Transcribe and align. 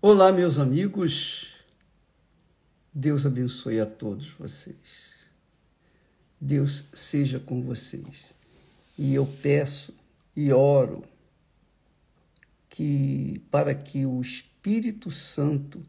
Olá, 0.00 0.30
meus 0.30 0.60
amigos. 0.60 1.48
Deus 2.94 3.26
abençoe 3.26 3.80
a 3.80 3.84
todos 3.84 4.30
vocês. 4.30 5.26
Deus 6.40 6.84
seja 6.94 7.40
com 7.40 7.60
vocês. 7.60 8.32
E 8.96 9.12
eu 9.12 9.26
peço 9.26 9.92
e 10.36 10.52
oro 10.52 11.02
que 12.70 13.42
para 13.50 13.74
que 13.74 14.06
o 14.06 14.20
Espírito 14.20 15.10
Santo 15.10 15.82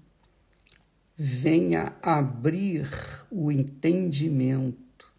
venha 1.16 1.96
abrir 2.02 2.90
o 3.30 3.52
entendimento 3.52 5.14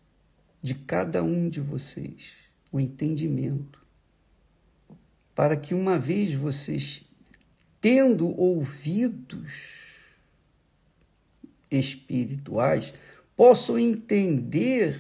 de 0.61 0.75
cada 0.75 1.22
um 1.22 1.48
de 1.48 1.61
vocês, 1.61 2.32
o 2.72 2.80
entendimento, 2.80 3.86
para 5.32 5.57
que 5.57 5.75
uma 5.75 5.96
vez 5.96 6.34
vocês 6.34 7.04
tendo 7.80 8.28
ouvidos 8.28 9.80
espirituais, 11.70 12.92
possam 13.36 13.78
entender 13.78 14.98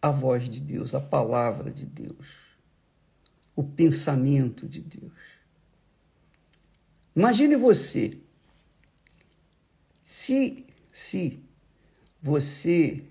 a 0.00 0.10
voz 0.10 0.48
de 0.48 0.60
Deus, 0.60 0.94
a 0.94 1.00
palavra 1.00 1.70
de 1.70 1.84
Deus, 1.84 2.26
o 3.54 3.64
pensamento 3.64 4.68
de 4.68 4.82
Deus. 4.82 5.12
Imagine 7.14 7.56
você, 7.56 8.18
se, 10.04 10.66
se 10.92 11.40
você 12.22 13.02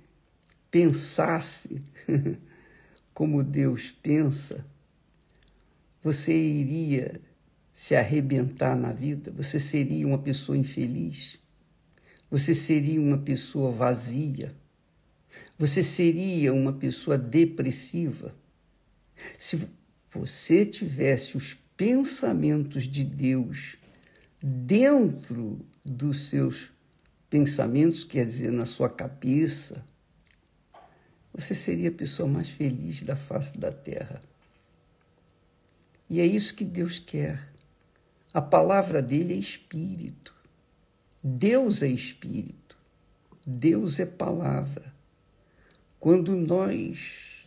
pensasse 0.69 1.81
como 3.13 3.43
Deus 3.43 3.91
pensa, 3.91 4.63
você 6.03 6.33
iria 6.37 7.19
se 7.75 7.93
arrebentar 7.93 8.73
na 8.73 8.93
vida, 8.93 9.29
você 9.35 9.59
seria 9.59 10.07
uma 10.07 10.17
pessoa 10.17 10.57
infeliz, 10.57 11.37
você 12.31 12.55
seria 12.55 13.01
uma 13.01 13.17
pessoa 13.17 13.69
vazia, 13.69 14.55
você 15.59 15.83
seria 15.83 16.53
uma 16.53 16.71
pessoa 16.71 17.17
depressiva. 17.17 18.33
Se 19.37 19.67
você 20.09 20.65
tivesse 20.65 21.35
os 21.35 21.53
pensamentos 21.75 22.87
de 22.87 23.03
Deus 23.03 23.75
dentro 24.41 25.59
dos 25.83 26.29
seus 26.29 26.71
pensamentos, 27.29 28.05
quer 28.05 28.25
dizer, 28.25 28.53
na 28.53 28.65
sua 28.65 28.89
cabeça, 28.89 29.85
você 31.33 31.53
seria 31.53 31.89
a 31.89 31.93
pessoa 31.93 32.29
mais 32.29 32.47
feliz 32.47 33.01
da 33.01 33.17
face 33.17 33.57
da 33.57 33.69
terra. 33.69 34.21
E 36.09 36.21
é 36.21 36.25
isso 36.25 36.55
que 36.55 36.63
Deus 36.63 36.99
quer. 36.99 37.54
A 38.35 38.41
palavra 38.41 39.01
dele 39.01 39.33
é 39.33 39.37
espírito. 39.37 40.35
Deus 41.23 41.81
é 41.81 41.87
espírito. 41.87 42.77
Deus 43.47 43.97
é 43.97 44.05
palavra. 44.05 44.93
Quando 46.01 46.35
nós 46.35 47.45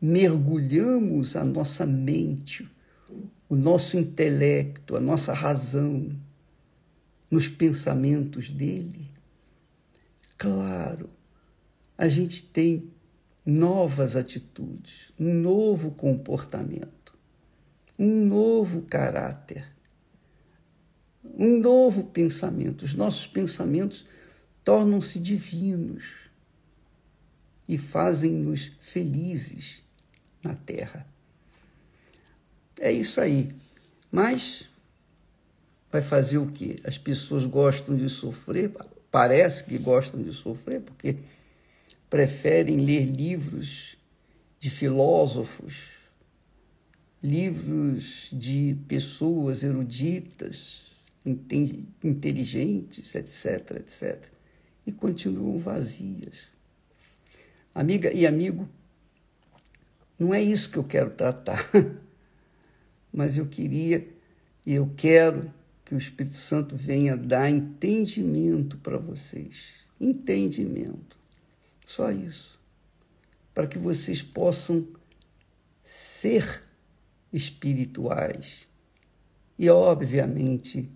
mergulhamos 0.00 1.36
a 1.36 1.44
nossa 1.44 1.84
mente, 1.84 2.66
o 3.50 3.54
nosso 3.54 3.98
intelecto, 3.98 4.96
a 4.96 5.00
nossa 5.00 5.34
razão 5.34 6.10
nos 7.30 7.46
pensamentos 7.46 8.48
dele, 8.48 9.10
claro, 10.38 11.10
a 11.98 12.08
gente 12.08 12.46
tem 12.46 12.90
novas 13.44 14.16
atitudes, 14.16 15.12
um 15.20 15.34
novo 15.34 15.90
comportamento, 15.90 17.14
um 17.98 18.24
novo 18.24 18.80
caráter 18.80 19.73
um 21.24 21.58
novo 21.58 22.04
pensamento. 22.04 22.84
Os 22.84 22.94
nossos 22.94 23.26
pensamentos 23.26 24.04
tornam-se 24.62 25.18
divinos 25.18 26.04
e 27.68 27.78
fazem-nos 27.78 28.72
felizes 28.78 29.82
na 30.42 30.54
terra. 30.54 31.06
É 32.78 32.92
isso 32.92 33.20
aí. 33.20 33.54
Mas 34.10 34.68
vai 35.90 36.02
fazer 36.02 36.38
o 36.38 36.46
quê? 36.50 36.80
As 36.84 36.98
pessoas 36.98 37.46
gostam 37.46 37.96
de 37.96 38.08
sofrer, 38.10 38.72
parece 39.10 39.64
que 39.64 39.78
gostam 39.78 40.22
de 40.22 40.32
sofrer, 40.32 40.80
porque 40.80 41.16
preferem 42.10 42.78
ler 42.78 43.06
livros 43.06 43.96
de 44.58 44.70
filósofos, 44.70 45.90
livros 47.22 48.28
de 48.32 48.76
pessoas 48.86 49.62
eruditas, 49.62 50.93
inteligentes, 51.24 53.14
etc, 53.14 53.76
etc, 53.76 54.24
e 54.86 54.92
continuam 54.92 55.58
vazias. 55.58 56.48
Amiga 57.74 58.12
e 58.12 58.26
amigo, 58.26 58.68
não 60.18 60.32
é 60.32 60.42
isso 60.42 60.70
que 60.70 60.76
eu 60.76 60.84
quero 60.84 61.10
tratar, 61.10 61.68
mas 63.12 63.38
eu 63.38 63.46
queria 63.46 64.06
e 64.66 64.74
eu 64.74 64.90
quero 64.96 65.52
que 65.84 65.94
o 65.94 65.98
Espírito 65.98 66.36
Santo 66.36 66.76
venha 66.76 67.16
dar 67.16 67.50
entendimento 67.50 68.78
para 68.78 68.96
vocês. 68.96 69.84
Entendimento. 70.00 71.18
Só 71.84 72.10
isso. 72.10 72.58
Para 73.52 73.66
que 73.66 73.78
vocês 73.78 74.22
possam 74.22 74.86
ser 75.82 76.62
espirituais 77.32 78.66
e, 79.58 79.68
obviamente, 79.68 80.90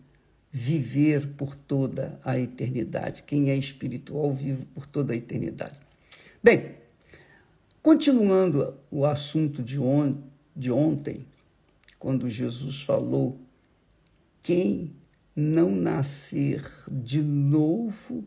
viver 0.50 1.28
por 1.34 1.54
toda 1.54 2.18
a 2.24 2.38
eternidade. 2.38 3.22
Quem 3.22 3.50
é 3.50 3.56
espiritual 3.56 4.32
vive 4.32 4.64
por 4.66 4.86
toda 4.86 5.12
a 5.12 5.16
eternidade. 5.16 5.78
Bem, 6.42 6.76
continuando 7.82 8.74
o 8.90 9.04
assunto 9.04 9.62
de, 9.62 9.78
on 9.78 10.16
de 10.56 10.70
ontem, 10.70 11.26
quando 11.98 12.30
Jesus 12.30 12.82
falou: 12.82 13.38
quem 14.42 14.92
não 15.34 15.70
nascer 15.70 16.64
de 16.90 17.22
novo 17.22 18.24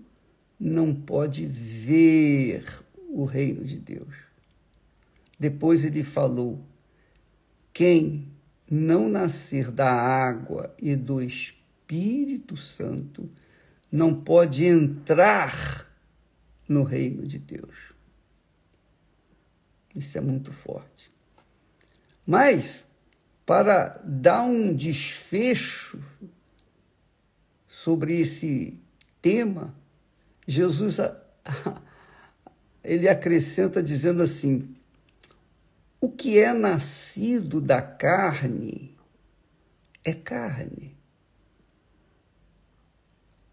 não 0.59 0.93
pode 0.93 1.45
ver 1.45 2.63
o 3.09 3.25
reino 3.25 3.65
de 3.65 3.77
Deus. 3.77 4.13
Depois 5.39 5.83
ele 5.83 6.03
falou: 6.03 6.59
quem 7.73 8.27
não 8.69 9.09
nascer 9.09 9.71
da 9.71 9.91
água 9.91 10.73
e 10.79 10.95
do 10.95 11.21
Espírito, 11.21 11.60
Espírito 11.91 12.55
Santo 12.55 13.29
não 13.91 14.15
pode 14.15 14.63
entrar 14.63 15.85
no 16.65 16.83
reino 16.83 17.27
de 17.27 17.37
Deus. 17.37 17.91
Isso 19.93 20.17
é 20.17 20.21
muito 20.21 20.53
forte. 20.53 21.11
Mas, 22.25 22.87
para 23.45 24.01
dar 24.05 24.43
um 24.43 24.73
desfecho 24.73 26.01
sobre 27.67 28.21
esse 28.21 28.79
tema, 29.21 29.75
Jesus 30.47 30.97
ele 32.81 33.09
acrescenta 33.09 33.83
dizendo 33.83 34.23
assim: 34.23 34.73
o 35.99 36.09
que 36.09 36.39
é 36.39 36.53
nascido 36.53 37.59
da 37.59 37.81
carne 37.81 38.95
é 40.05 40.13
carne 40.13 40.90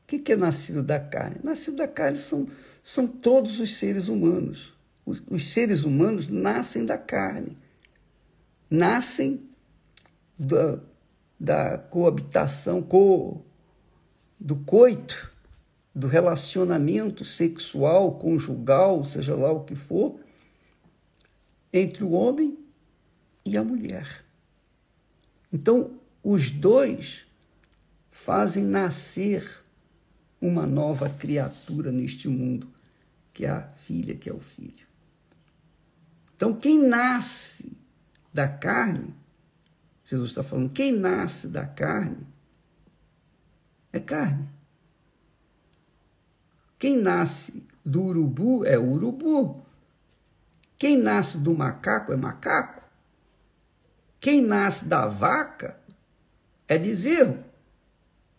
que, 0.08 0.19
que 0.19 0.32
é 0.32 0.36
nascido 0.36 0.82
da 0.82 0.98
carne? 0.98 1.36
Nascido 1.44 1.76
da 1.76 1.86
carne 1.86 2.16
são, 2.16 2.48
são 2.82 3.06
todos 3.06 3.60
os 3.60 3.76
seres 3.76 4.08
humanos. 4.08 4.72
Os, 5.04 5.22
os 5.30 5.50
seres 5.50 5.84
humanos 5.84 6.28
nascem 6.28 6.86
da 6.86 6.96
carne, 6.96 7.58
nascem 8.70 9.47
da, 10.38 10.80
da 11.38 11.76
coabitação, 11.76 12.80
co, 12.80 13.42
do 14.41 14.56
coito, 14.56 15.30
do 15.94 16.06
relacionamento 16.06 17.22
sexual, 17.22 18.18
conjugal, 18.18 19.04
seja 19.04 19.36
lá 19.36 19.53
o 19.53 19.65
que 19.65 19.74
for, 19.74 20.18
entre 21.71 22.03
o 22.03 22.12
homem 22.12 22.59
e 23.44 23.59
a 23.59 23.62
mulher. 23.62 24.24
Então, 25.53 25.98
os 26.22 26.50
dois 26.50 27.27
fazem 28.10 28.65
nascer 28.65 29.67
uma 30.40 30.66
nova 30.66 31.08
criatura 31.08 31.90
neste 31.90 32.28
mundo, 32.28 32.68
que 33.32 33.44
é 33.44 33.50
a 33.50 33.62
filha, 33.62 34.14
que 34.14 34.28
é 34.28 34.32
o 34.32 34.40
filho. 34.40 34.86
Então, 36.34 36.54
quem 36.54 36.80
nasce 36.80 37.76
da 38.32 38.48
carne, 38.48 39.14
Jesus 40.04 40.30
está 40.30 40.42
falando, 40.42 40.70
quem 40.70 40.92
nasce 40.92 41.48
da 41.48 41.66
carne 41.66 42.26
é 43.92 43.98
carne. 43.98 44.48
Quem 46.78 46.96
nasce 46.96 47.66
do 47.84 48.04
urubu 48.04 48.64
é 48.64 48.78
urubu. 48.78 49.66
Quem 50.76 50.96
nasce 50.96 51.38
do 51.38 51.54
macaco 51.54 52.12
é 52.12 52.16
macaco. 52.16 52.82
Quem 54.20 54.40
nasce 54.40 54.84
da 54.84 55.06
vaca 55.08 55.78
é 56.68 56.78
bezerro. 56.78 57.42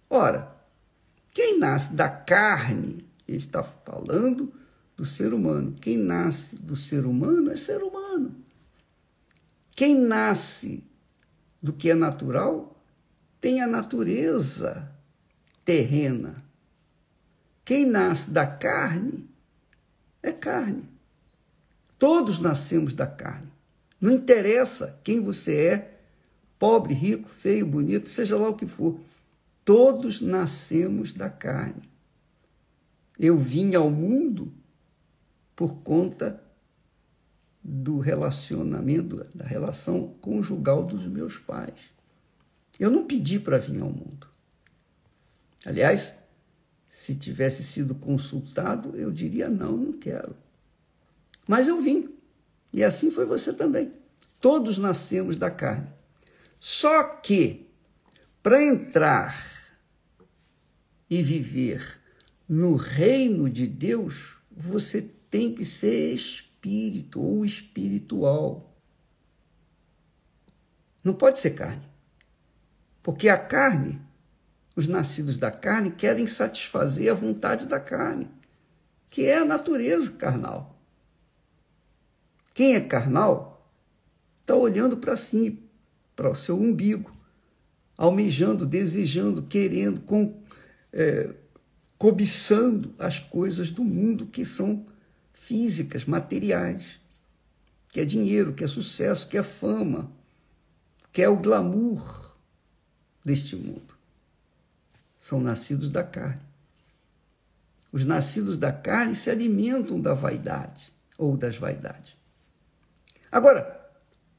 Ora, 0.09 0.48
quem 1.33 1.59
nasce 1.59 1.95
da 1.95 2.09
carne, 2.09 3.05
ele 3.27 3.37
está 3.37 3.63
falando 3.63 4.51
do 4.97 5.05
ser 5.05 5.33
humano. 5.33 5.71
Quem 5.79 5.97
nasce 5.97 6.55
do 6.57 6.75
ser 6.75 7.05
humano 7.05 7.51
é 7.51 7.55
ser 7.55 7.81
humano. 7.81 8.35
Quem 9.75 9.97
nasce 9.97 10.83
do 11.61 11.71
que 11.71 11.89
é 11.89 11.95
natural 11.95 12.75
tem 13.39 13.61
a 13.61 13.67
natureza 13.67 14.91
terrena. 15.63 16.43
Quem 17.63 17.85
nasce 17.85 18.31
da 18.31 18.45
carne 18.45 19.29
é 20.21 20.31
carne. 20.31 20.89
Todos 21.97 22.39
nascemos 22.39 22.93
da 22.93 23.05
carne. 23.05 23.51
Não 24.01 24.11
interessa 24.11 24.99
quem 25.03 25.19
você 25.19 25.55
é, 25.55 25.99
pobre, 26.57 26.93
rico, 26.93 27.29
feio, 27.29 27.65
bonito, 27.65 28.09
seja 28.09 28.37
lá 28.37 28.49
o 28.49 28.55
que 28.55 28.65
for. 28.65 28.99
Todos 29.69 30.19
nascemos 30.19 31.13
da 31.13 31.30
carne. 31.30 31.88
Eu 33.19 33.38
vim 33.38 33.75
ao 33.75 33.88
mundo 33.92 34.51
por 35.56 35.83
conta 35.83 36.44
do 37.63 38.00
relacionamento, 38.00 39.24
da 39.25 39.45
relação 39.45 40.16
conjugal 40.21 40.83
dos 40.83 41.06
meus 41.06 41.38
pais. 41.38 41.75
Eu 42.80 42.89
não 42.89 43.06
pedi 43.06 43.39
para 43.39 43.60
vir 43.60 43.80
ao 43.80 43.92
mundo. 43.92 44.25
Aliás, 45.63 46.16
se 46.88 47.16
tivesse 47.16 47.62
sido 47.62 47.94
consultado, 47.94 48.98
eu 48.98 49.12
diria 49.12 49.48
não, 49.50 49.77
não 49.77 49.94
quero. 49.94 50.36
Mas 51.48 51.68
eu 51.68 51.80
vim. 51.80 52.10
E 52.74 52.83
assim 52.83 53.12
foi 53.12 53.24
você 53.27 53.54
também. 53.54 53.94
Todos 54.42 54.80
nascemos 54.80 55.38
da 55.38 55.51
carne. 55.51 55.89
Só 56.60 57.04
que, 57.18 57.68
para 58.42 58.66
entrar 58.66 59.58
e 61.09 61.21
viver 61.23 62.00
no 62.47 62.75
reino 62.75 63.50
de 63.50 63.67
Deus, 63.67 64.38
você 64.50 65.01
tem 65.29 65.53
que 65.53 65.63
ser 65.63 66.13
espírito 66.13 67.21
ou 67.21 67.45
espiritual. 67.45 68.75
Não 71.03 71.13
pode 71.13 71.39
ser 71.39 71.51
carne. 71.51 71.88
Porque 73.03 73.29
a 73.29 73.38
carne, 73.38 74.01
os 74.75 74.88
nascidos 74.88 75.38
da 75.38 75.51
carne, 75.51 75.91
querem 75.91 76.27
satisfazer 76.27 77.11
a 77.11 77.15
vontade 77.15 77.67
da 77.67 77.79
carne, 77.79 78.27
que 79.09 79.25
é 79.25 79.38
a 79.38 79.45
natureza 79.45 80.11
carnal. 80.11 80.79
Quem 82.53 82.75
é 82.75 82.81
carnal 82.81 83.71
está 84.41 84.56
olhando 84.56 84.97
para 84.97 85.15
si, 85.15 85.63
para 86.15 86.29
o 86.29 86.35
seu 86.35 86.59
umbigo, 86.59 87.15
almejando, 87.97 88.65
desejando, 88.65 89.44
querendo, 89.44 90.01
com, 90.01 90.38
é, 90.94 91.33
cobiçando 91.97 92.94
as 92.97 93.19
coisas 93.19 93.71
do 93.71 93.83
mundo 93.83 94.25
que 94.25 94.45
são 94.45 94.86
físicas, 95.33 96.06
materiais, 96.06 97.00
que 97.89 98.00
é 98.00 98.06
dinheiro, 98.06 98.53
que 98.53 98.63
é 98.63 98.68
sucesso, 98.68 99.27
que 99.27 99.38
é 99.38 99.44
fama, 99.44 100.12
que 101.12 101.21
é 101.21 101.30
o 101.30 101.38
glamour 101.38 102.36
deste 103.24 103.56
mundo. 103.56 103.95
São 105.19 105.41
nascidos 105.41 105.89
da 105.89 106.03
carne. 106.03 106.41
Os 107.92 108.06
nascidos 108.06 108.57
da 108.57 108.71
carne 108.71 109.15
se 109.15 109.30
alimentam 109.30 110.00
da 110.00 110.13
vaidade 110.13 110.94
ou 111.18 111.35
das 111.35 111.57
vaidades. 111.57 112.15
Agora, 113.31 113.80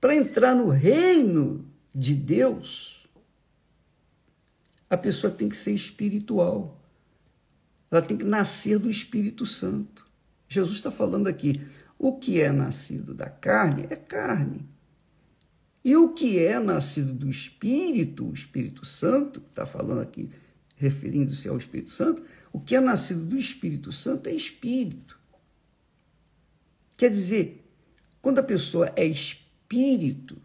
para 0.00 0.14
entrar 0.14 0.55
no 0.55 0.69
reino 0.69 1.69
de 1.94 2.14
Deus, 2.14 3.00
a 4.90 4.96
pessoa 4.96 5.32
tem 5.32 5.48
que 5.48 5.56
ser 5.56 5.72
espiritual. 5.72 6.84
Ela 7.88 8.02
tem 8.02 8.16
que 8.16 8.25
nascer 8.25 8.78
do 8.78 8.90
Espírito 8.90 9.46
Santo. 9.46 10.04
Jesus 10.48 10.76
está 10.76 10.90
falando 10.90 11.28
aqui: 11.28 11.60
o 11.96 12.19
que 12.19 12.40
é 12.40 12.50
nascido 12.50 13.14
da 13.14 13.31
carne 13.31 13.87
é 13.88 13.96
carne. 13.96 14.69
E 15.82 15.96
o 15.96 16.12
que 16.12 16.38
é 16.38 16.58
nascido 16.58 17.14
do 17.14 17.31
Espírito, 17.31 18.28
o 18.28 18.34
Espírito 18.34 18.84
Santo, 18.84 19.42
está 19.48 19.64
falando 19.64 20.00
aqui, 20.00 20.28
referindo-se 20.76 21.48
ao 21.48 21.56
Espírito 21.56 21.90
Santo, 21.90 22.22
o 22.52 22.60
que 22.60 22.76
é 22.76 22.81
nascido 22.81 23.25
do 23.25 23.38
Espírito 23.38 23.90
Santo 23.93 24.28
é 24.28 24.32
espírito. 24.34 25.19
Quer 26.98 27.10
dizer, 27.10 27.66
quando 28.20 28.40
a 28.40 28.43
pessoa 28.43 28.93
é 28.94 29.06
espírito, 29.06 30.36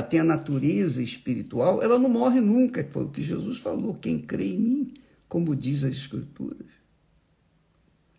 tem 0.00 0.20
a 0.20 0.24
natureza 0.24 1.02
espiritual, 1.02 1.82
ela 1.82 1.98
não 1.98 2.08
morre 2.08 2.40
nunca, 2.40 2.86
foi 2.90 3.04
o 3.04 3.08
que 3.10 3.22
Jesus 3.22 3.58
falou. 3.58 3.94
Quem 3.94 4.20
crê 4.20 4.54
em 4.54 4.58
mim, 4.58 4.94
como 5.28 5.56
diz 5.56 5.82
as 5.82 5.96
Escrituras, 5.96 6.68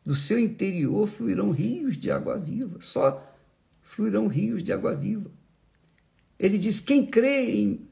do 0.03 0.13
seu 0.13 0.37
interior 0.37 1.07
fluirão 1.07 1.51
rios 1.51 1.97
de 1.97 2.11
água 2.11 2.37
viva, 2.37 2.79
só 2.81 3.35
fluirão 3.81 4.27
rios 4.27 4.63
de 4.63 4.73
água 4.73 4.93
viva. 4.93 5.31
Ele 6.37 6.57
diz: 6.57 6.81
quem 6.81 7.05
crê 7.05 7.51
em, 7.51 7.87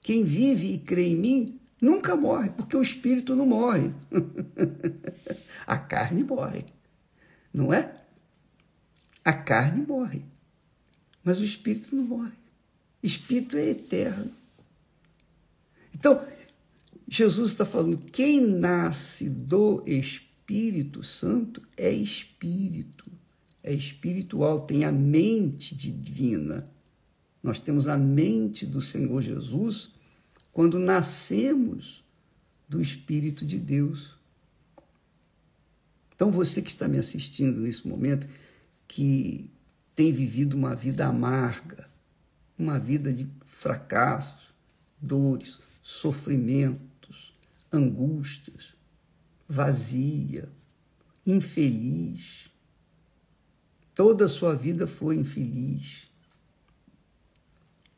quem 0.00 0.22
vive 0.22 0.74
e 0.74 0.78
crê 0.78 1.08
em 1.08 1.16
mim, 1.16 1.60
nunca 1.80 2.14
morre, 2.14 2.50
porque 2.50 2.76
o 2.76 2.82
espírito 2.82 3.34
não 3.34 3.46
morre. 3.46 3.92
a 5.66 5.78
carne 5.78 6.22
morre, 6.22 6.66
não 7.52 7.72
é? 7.72 8.02
A 9.24 9.32
carne 9.32 9.84
morre, 9.84 10.22
mas 11.24 11.40
o 11.40 11.44
espírito 11.44 11.96
não 11.96 12.04
morre. 12.04 12.45
Espírito 13.02 13.56
é 13.56 13.70
eterno. 13.70 14.30
Então, 15.94 16.26
Jesus 17.08 17.52
está 17.52 17.64
falando: 17.64 17.98
quem 17.98 18.40
nasce 18.40 19.28
do 19.28 19.82
Espírito 19.86 21.02
Santo 21.02 21.62
é 21.76 21.90
espírito, 21.90 23.10
é 23.62 23.72
espiritual, 23.72 24.66
tem 24.66 24.84
a 24.84 24.92
mente 24.92 25.74
divina. 25.74 26.70
Nós 27.42 27.58
temos 27.60 27.86
a 27.86 27.96
mente 27.96 28.66
do 28.66 28.80
Senhor 28.80 29.22
Jesus 29.22 29.90
quando 30.52 30.78
nascemos 30.78 32.02
do 32.68 32.80
Espírito 32.80 33.44
de 33.44 33.58
Deus. 33.58 34.16
Então, 36.14 36.30
você 36.30 36.62
que 36.62 36.70
está 36.70 36.88
me 36.88 36.98
assistindo 36.98 37.60
nesse 37.60 37.86
momento, 37.86 38.26
que 38.88 39.50
tem 39.94 40.12
vivido 40.12 40.54
uma 40.56 40.74
vida 40.74 41.06
amarga, 41.06 41.88
uma 42.58 42.78
vida 42.78 43.12
de 43.12 43.26
fracassos, 43.46 44.54
dores, 45.00 45.60
sofrimentos, 45.82 47.34
angústias, 47.72 48.74
vazia, 49.48 50.48
infeliz. 51.26 52.50
Toda 53.94 54.26
a 54.26 54.28
sua 54.28 54.54
vida 54.54 54.86
foi 54.86 55.16
infeliz. 55.16 56.06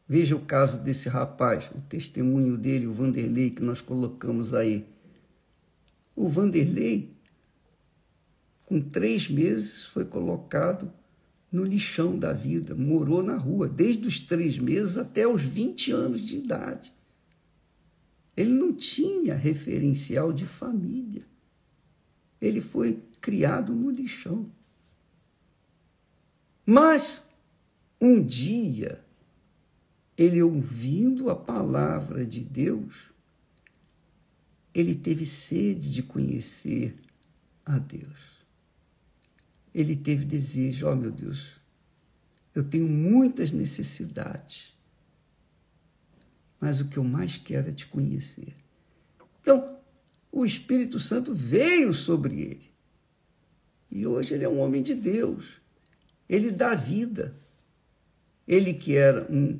Veja 0.08 0.34
o 0.34 0.40
caso 0.40 0.78
desse 0.78 1.08
rapaz, 1.08 1.70
o 1.74 1.80
testemunho 1.82 2.56
dele, 2.56 2.86
o 2.86 2.92
Vanderlei, 2.92 3.50
que 3.50 3.62
nós 3.62 3.80
colocamos 3.80 4.54
aí. 4.54 4.86
O 6.16 6.28
Vanderlei, 6.28 7.12
com 8.64 8.80
três 8.80 9.28
meses, 9.28 9.84
foi 9.84 10.04
colocado 10.04 10.90
no 11.50 11.64
lixão 11.64 12.18
da 12.18 12.32
vida, 12.32 12.74
morou 12.74 13.22
na 13.22 13.36
rua, 13.36 13.68
desde 13.68 14.06
os 14.06 14.20
três 14.20 14.58
meses 14.58 14.98
até 14.98 15.26
os 15.26 15.42
20 15.42 15.92
anos 15.92 16.20
de 16.20 16.36
idade. 16.36 16.92
Ele 18.36 18.52
não 18.52 18.72
tinha 18.72 19.34
referencial 19.34 20.32
de 20.32 20.46
família. 20.46 21.22
Ele 22.40 22.60
foi 22.60 23.02
criado 23.20 23.74
no 23.74 23.90
lixão. 23.90 24.50
Mas, 26.64 27.22
um 28.00 28.22
dia, 28.22 29.02
ele 30.16 30.42
ouvindo 30.42 31.30
a 31.30 31.36
palavra 31.36 32.24
de 32.24 32.40
Deus, 32.40 32.94
ele 34.74 34.94
teve 34.94 35.24
sede 35.24 35.90
de 35.90 36.02
conhecer 36.02 36.94
a 37.64 37.78
Deus 37.78 38.37
ele 39.74 39.96
teve 39.96 40.24
desejo, 40.24 40.86
ó 40.86 40.92
oh, 40.92 40.96
meu 40.96 41.10
Deus, 41.10 41.58
eu 42.54 42.64
tenho 42.64 42.88
muitas 42.88 43.52
necessidades, 43.52 44.74
mas 46.60 46.80
o 46.80 46.88
que 46.88 46.96
eu 46.96 47.04
mais 47.04 47.36
quero 47.36 47.68
é 47.68 47.72
te 47.72 47.86
conhecer. 47.86 48.54
Então, 49.40 49.78
o 50.32 50.44
Espírito 50.44 50.98
Santo 50.98 51.34
veio 51.34 51.94
sobre 51.94 52.40
ele. 52.40 52.70
E 53.90 54.06
hoje 54.06 54.34
ele 54.34 54.44
é 54.44 54.48
um 54.48 54.58
homem 54.58 54.82
de 54.82 54.94
Deus. 54.94 55.44
Ele 56.28 56.50
dá 56.50 56.74
vida. 56.74 57.34
Ele 58.46 58.74
que 58.74 58.96
era 58.96 59.30
um, 59.30 59.58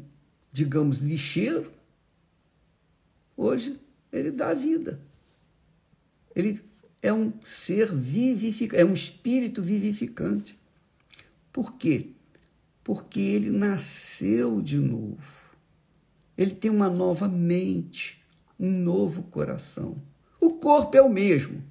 digamos, 0.52 0.98
lixeiro, 0.98 1.72
hoje 3.36 3.78
ele 4.12 4.30
dá 4.30 4.52
vida. 4.54 5.00
Ele 6.34 6.60
é 7.02 7.12
um 7.12 7.32
ser 7.42 7.94
vivificante, 7.94 8.80
é 8.80 8.84
um 8.84 8.92
espírito 8.92 9.62
vivificante. 9.62 10.58
Por 11.52 11.76
quê? 11.76 12.10
Porque 12.82 13.20
ele 13.20 13.50
nasceu 13.50 14.60
de 14.60 14.78
novo. 14.78 15.38
Ele 16.36 16.54
tem 16.54 16.70
uma 16.70 16.88
nova 16.88 17.28
mente, 17.28 18.22
um 18.58 18.70
novo 18.70 19.24
coração. 19.24 20.00
O 20.40 20.52
corpo 20.52 20.96
é 20.96 21.02
o 21.02 21.08
mesmo. 21.08 21.62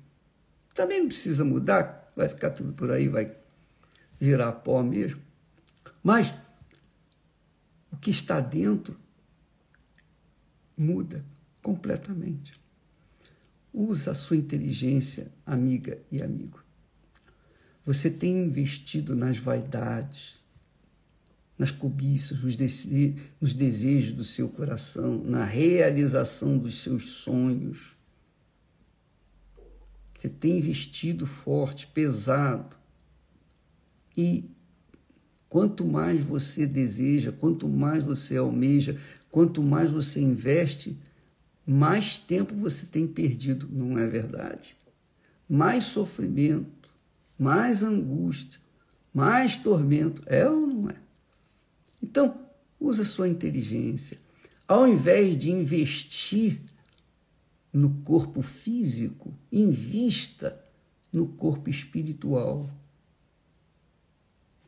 Também 0.73 1.01
não 1.01 1.07
precisa 1.07 1.43
mudar, 1.43 2.11
vai 2.15 2.29
ficar 2.29 2.51
tudo 2.51 2.73
por 2.73 2.91
aí, 2.91 3.07
vai 3.07 3.35
virar 4.19 4.51
pó 4.51 4.83
mesmo. 4.83 5.21
Mas 6.03 6.33
o 7.91 7.97
que 7.97 8.11
está 8.11 8.39
dentro 8.39 8.97
muda 10.77 11.25
completamente. 11.63 12.53
Usa 13.79 14.09
a 14.09 14.15
sua 14.15 14.35
inteligência, 14.35 15.31
amiga 15.45 15.99
e 16.11 16.19
amigo. 16.19 16.63
Você 17.85 18.09
tem 18.09 18.35
investido 18.45 19.15
nas 19.15 19.37
vaidades, 19.37 20.33
nas 21.55 21.69
cobiças, 21.69 22.41
nos, 22.41 22.55
dese 22.55 23.15
nos 23.39 23.53
desejos 23.53 24.13
do 24.13 24.23
seu 24.23 24.49
coração, 24.49 25.23
na 25.23 25.45
realização 25.45 26.57
dos 26.57 26.81
seus 26.81 27.03
sonhos. 27.03 27.95
Você 30.17 30.27
tem 30.27 30.57
investido 30.57 31.27
forte, 31.27 31.85
pesado. 31.85 32.75
E 34.17 34.49
quanto 35.47 35.85
mais 35.85 36.23
você 36.23 36.65
deseja, 36.65 37.31
quanto 37.31 37.69
mais 37.69 38.03
você 38.03 38.37
almeja, 38.37 38.99
quanto 39.29 39.61
mais 39.61 39.91
você 39.91 40.19
investe, 40.19 40.97
mais 41.67 42.17
tempo 42.17 42.55
você 42.55 42.85
tem 42.85 43.05
perdido, 43.05 43.67
não 43.69 43.97
é 43.97 44.07
verdade? 44.07 44.77
Mais 45.49 45.83
sofrimento, 45.83 46.89
mais 47.37 47.83
angústia, 47.83 48.59
mais 49.13 49.57
tormento. 49.57 50.23
É 50.25 50.47
ou 50.49 50.65
não 50.65 50.89
é? 50.89 50.95
Então, 52.01 52.39
use 52.79 53.01
a 53.01 53.05
sua 53.05 53.27
inteligência. 53.27 54.17
Ao 54.65 54.87
invés 54.87 55.37
de 55.37 55.49
investir 55.49 56.61
no 57.73 58.01
corpo 58.03 58.41
físico, 58.41 59.33
invista 59.51 60.63
no 61.11 61.27
corpo 61.27 61.69
espiritual. 61.69 62.69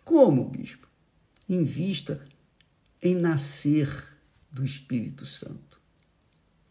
Como, 0.04 0.50
bispo? 0.50 0.88
Invista 1.48 2.26
em 3.02 3.16
nascer 3.16 4.18
do 4.52 4.66
Espírito 4.66 5.26
Santo, 5.26 5.69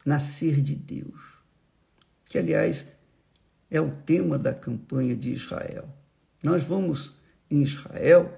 nascer 0.09 0.62
de 0.62 0.75
Deus, 0.75 1.21
que, 2.25 2.38
aliás, 2.38 2.88
é 3.71 3.79
o 3.79 3.91
tema 3.91 4.38
da 4.38 4.55
campanha 4.55 5.15
de 5.15 5.31
Israel. 5.31 5.87
Nós 6.43 6.65
vamos 6.65 7.12
em 7.50 7.61
Israel, 7.61 8.35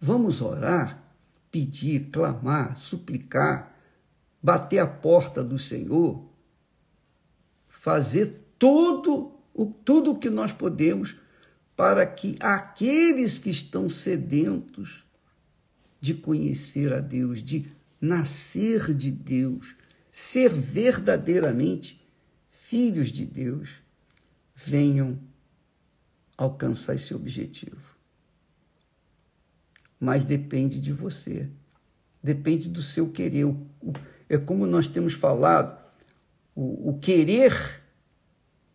vamos 0.00 0.42
orar, 0.42 1.00
pedir, 1.48 2.10
clamar, 2.10 2.76
suplicar, 2.76 3.72
bater 4.42 4.80
a 4.80 4.86
porta 4.86 5.44
do 5.44 5.60
Senhor, 5.60 6.28
fazer 7.68 8.54
todo 8.58 9.38
o 9.54 9.66
tudo 9.66 10.10
o 10.10 10.18
que 10.18 10.28
nós 10.28 10.50
podemos 10.50 11.14
para 11.76 12.04
que 12.04 12.36
aqueles 12.40 13.38
que 13.38 13.50
estão 13.50 13.88
sedentos 13.88 15.04
de 16.00 16.14
conhecer 16.14 16.92
a 16.92 16.98
Deus, 16.98 17.44
de 17.44 17.70
nascer 18.00 18.92
de 18.92 19.12
Deus, 19.12 19.76
ser 20.12 20.52
verdadeiramente 20.52 22.06
filhos 22.50 23.10
de 23.10 23.24
Deus, 23.24 23.70
venham 24.54 25.18
alcançar 26.36 26.94
esse 26.94 27.14
objetivo. 27.14 27.96
Mas 29.98 30.24
depende 30.24 30.78
de 30.78 30.92
você, 30.92 31.48
depende 32.22 32.68
do 32.68 32.82
seu 32.82 33.10
querer. 33.10 33.46
É 34.28 34.36
como 34.36 34.66
nós 34.66 34.86
temos 34.86 35.14
falado, 35.14 35.80
o, 36.54 36.90
o 36.90 36.98
querer 36.98 37.82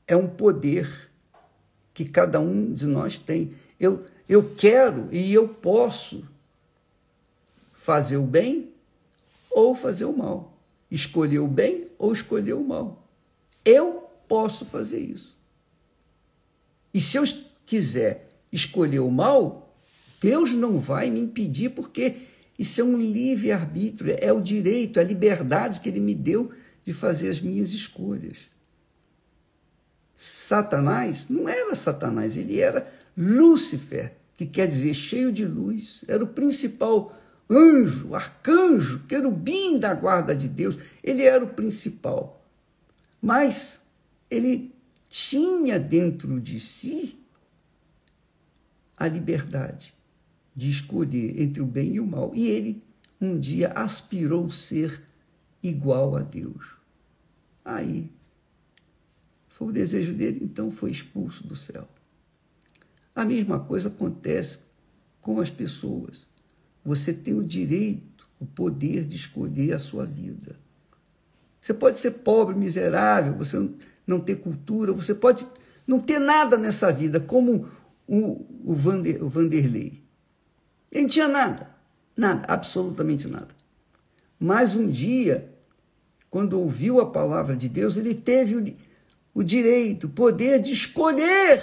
é 0.07 0.15
um 0.15 0.27
poder 0.27 1.11
que 1.93 2.05
cada 2.05 2.39
um 2.39 2.73
de 2.73 2.87
nós 2.87 3.19
tem. 3.19 3.53
Eu, 3.79 4.05
eu 4.27 4.55
quero 4.55 5.07
e 5.11 5.33
eu 5.33 5.47
posso 5.47 6.27
fazer 7.73 8.17
o 8.17 8.23
bem 8.23 8.71
ou 9.51 9.75
fazer 9.75 10.05
o 10.05 10.15
mal, 10.15 10.56
escolher 10.89 11.39
o 11.39 11.47
bem 11.47 11.87
ou 11.97 12.13
escolher 12.13 12.53
o 12.53 12.63
mal. 12.63 13.07
Eu 13.63 14.09
posso 14.27 14.65
fazer 14.65 14.99
isso. 14.99 15.37
E 16.93 17.01
se 17.01 17.17
eu 17.17 17.23
quiser 17.65 18.29
escolher 18.51 18.99
o 18.99 19.11
mal, 19.11 19.75
Deus 20.21 20.53
não 20.53 20.79
vai 20.79 21.09
me 21.09 21.19
impedir, 21.19 21.69
porque 21.69 22.15
isso 22.57 22.81
é 22.81 22.83
um 22.83 22.97
livre-arbítrio, 22.97 24.15
é 24.19 24.31
o 24.31 24.41
direito, 24.41 24.99
é 24.99 25.03
a 25.03 25.05
liberdade 25.05 25.79
que 25.79 25.89
Ele 25.89 25.99
me 25.99 26.15
deu 26.15 26.51
de 26.85 26.93
fazer 26.93 27.29
as 27.29 27.41
minhas 27.41 27.71
escolhas. 27.71 28.37
Satanás 30.15 31.29
não 31.29 31.47
era 31.47 31.75
Satanás, 31.75 32.35
ele 32.35 32.59
era 32.59 32.91
Lúcifer, 33.15 34.13
que 34.35 34.47
quer 34.47 34.67
dizer 34.67 34.95
cheio 34.95 35.31
de 35.31 35.45
luz, 35.45 36.03
era 36.07 36.23
o 36.23 36.27
principal 36.27 37.15
anjo, 37.49 38.13
arcanjo, 38.13 38.99
querubim 39.07 39.79
da 39.79 39.93
guarda 39.93 40.35
de 40.35 40.47
Deus, 40.47 40.77
ele 41.03 41.23
era 41.23 41.43
o 41.43 41.53
principal. 41.53 42.45
Mas 43.21 43.81
ele 44.29 44.73
tinha 45.09 45.79
dentro 45.79 46.39
de 46.39 46.59
si 46.59 47.17
a 48.95 49.07
liberdade 49.07 49.93
de 50.55 50.69
escolher 50.69 51.39
entre 51.39 51.61
o 51.61 51.65
bem 51.65 51.93
e 51.95 51.99
o 51.99 52.07
mal. 52.07 52.31
E 52.33 52.47
ele 52.47 52.83
um 53.19 53.39
dia 53.39 53.71
aspirou 53.73 54.49
ser 54.49 55.03
igual 55.61 56.15
a 56.15 56.21
Deus. 56.21 56.65
Aí 57.63 58.09
foi 59.47 59.67
o 59.69 59.71
desejo 59.71 60.13
dele, 60.13 60.39
então 60.43 60.69
foi 60.69 60.91
expulso 60.91 61.45
do 61.47 61.55
céu. 61.55 61.87
A 63.15 63.25
mesma 63.25 63.59
coisa 63.59 63.89
acontece 63.89 64.59
com 65.19 65.39
as 65.39 65.49
pessoas. 65.49 66.27
Você 66.87 67.11
tem 67.11 67.33
o 67.33 67.43
direito, 67.43 68.29
o 68.39 68.45
poder 68.45 69.03
de 69.03 69.17
escolher 69.17 69.73
a 69.73 69.77
sua 69.77 70.05
vida. 70.05 70.55
Você 71.61 71.73
pode 71.73 71.99
ser 71.99 72.11
pobre, 72.11 72.55
miserável, 72.55 73.33
você 73.33 73.69
não 74.07 74.21
ter 74.21 74.37
cultura, 74.37 74.93
você 74.93 75.13
pode 75.13 75.45
não 75.85 75.99
ter 75.99 76.17
nada 76.17 76.57
nessa 76.57 76.89
vida, 76.89 77.19
como 77.19 77.67
o, 78.07 78.45
o, 78.63 78.73
Vander, 78.73 79.21
o 79.21 79.27
Vanderlei. 79.27 80.01
Ele 80.89 81.01
não 81.01 81.09
tinha 81.09 81.27
nada, 81.27 81.69
nada, 82.15 82.45
absolutamente 82.47 83.27
nada. 83.27 83.53
Mas 84.39 84.73
um 84.73 84.89
dia, 84.89 85.53
quando 86.29 86.57
ouviu 86.57 87.01
a 87.01 87.11
palavra 87.11 87.53
de 87.53 87.67
Deus, 87.67 87.97
ele 87.97 88.15
teve 88.15 88.55
o, 88.55 88.63
o 89.33 89.43
direito, 89.43 90.07
o 90.07 90.11
poder 90.11 90.61
de 90.61 90.71
escolher 90.71 91.61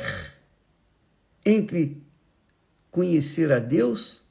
entre 1.47 2.03
conhecer 2.91 3.51
a 3.51 3.59
Deus 3.59 4.24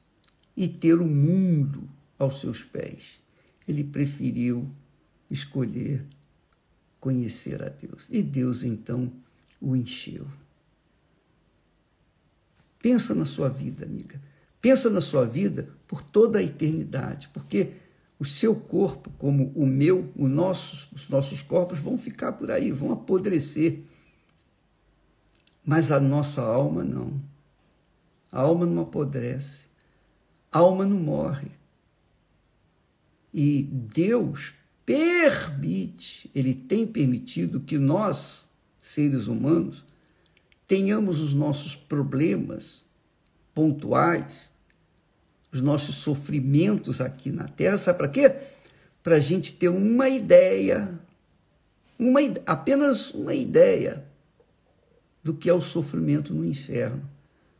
e 0.56 0.68
ter 0.68 1.00
o 1.00 1.06
mundo 1.06 1.88
aos 2.18 2.40
seus 2.40 2.62
pés. 2.62 3.20
Ele 3.66 3.82
preferiu 3.82 4.70
escolher 5.30 6.04
conhecer 7.00 7.62
a 7.62 7.68
Deus. 7.68 8.08
E 8.10 8.22
Deus 8.22 8.62
então 8.62 9.12
o 9.60 9.74
encheu. 9.74 10.26
Pensa 12.80 13.14
na 13.14 13.24
sua 13.24 13.48
vida, 13.48 13.84
amiga. 13.84 14.20
Pensa 14.60 14.88
na 14.88 15.00
sua 15.00 15.24
vida 15.24 15.68
por 15.86 16.02
toda 16.02 16.38
a 16.38 16.42
eternidade, 16.42 17.28
porque 17.32 17.72
o 18.18 18.24
seu 18.24 18.54
corpo, 18.54 19.10
como 19.18 19.52
o 19.54 19.66
meu, 19.66 20.10
o 20.16 20.26
nossos, 20.28 20.90
os 20.92 21.08
nossos 21.08 21.42
corpos 21.42 21.78
vão 21.78 21.98
ficar 21.98 22.32
por 22.32 22.50
aí, 22.50 22.70
vão 22.70 22.92
apodrecer. 22.92 23.80
Mas 25.64 25.90
a 25.90 26.00
nossa 26.00 26.42
alma 26.42 26.84
não. 26.84 27.20
A 28.30 28.40
alma 28.40 28.64
não 28.64 28.82
apodrece. 28.82 29.64
A 30.54 30.60
alma 30.60 30.86
não 30.86 30.96
morre. 30.96 31.48
E 33.32 33.64
Deus 33.64 34.54
permite, 34.86 36.30
ele 36.32 36.54
tem 36.54 36.86
permitido 36.86 37.58
que 37.58 37.76
nós, 37.76 38.48
seres 38.80 39.26
humanos, 39.26 39.84
tenhamos 40.64 41.18
os 41.20 41.34
nossos 41.34 41.74
problemas 41.74 42.84
pontuais, 43.52 44.48
os 45.50 45.60
nossos 45.60 45.96
sofrimentos 45.96 47.00
aqui 47.00 47.32
na 47.32 47.48
Terra, 47.48 47.76
sabe 47.76 47.98
para 47.98 48.08
quê? 48.08 48.36
Para 49.02 49.16
a 49.16 49.20
gente 49.20 49.54
ter 49.54 49.68
uma 49.68 50.08
ideia, 50.08 51.00
uma, 51.98 52.20
apenas 52.46 53.12
uma 53.12 53.34
ideia 53.34 54.04
do 55.20 55.34
que 55.34 55.50
é 55.50 55.52
o 55.52 55.60
sofrimento 55.60 56.32
no 56.32 56.44
inferno. 56.44 57.02